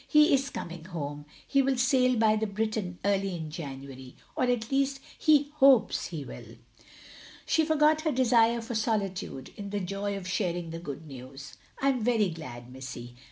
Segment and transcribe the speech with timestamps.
[0.07, 1.25] He is coming home!
[1.47, 6.25] He will sail by the Briton early in January, or at least he hopes he
[6.25, 6.55] will."
[7.45, 11.57] She forgot her desire for solitude, in the joy of sharing the good news.
[11.79, 13.15] "I 'm very glad, missy."